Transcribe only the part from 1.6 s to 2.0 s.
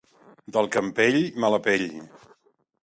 pell.